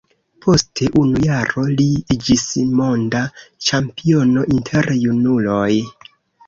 [0.43, 2.47] Post unu jaro li iĝis
[2.81, 3.23] monda
[3.69, 5.73] ĉampiono inter junuloj.